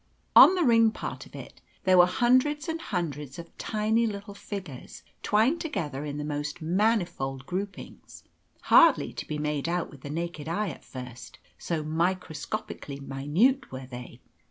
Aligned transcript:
On 0.35 0.55
the 0.55 0.63
ring 0.63 0.89
part 0.89 1.27
of 1.27 1.35
it 1.35 1.61
there 1.83 1.95
were 1.99 2.07
hundreds 2.07 2.67
and 2.67 2.81
hundreds 2.81 3.37
of 3.37 3.55
tiny 3.59 4.07
little 4.07 4.33
figures 4.33 5.03
twined 5.21 5.61
together 5.61 6.05
in 6.05 6.17
the 6.17 6.23
most 6.25 6.59
manifold 6.59 7.45
groupings, 7.45 8.23
hardly 8.63 9.13
to 9.13 9.27
be 9.27 9.37
made 9.37 9.69
out 9.69 9.91
with 9.91 10.01
the 10.01 10.09
naked 10.09 10.47
eye 10.49 10.69
at 10.69 10.83
first, 10.83 11.37
so 11.59 11.83
microscopically 11.83 12.99
minute 12.99 13.71
were 13.71 13.85
they. 13.85 14.19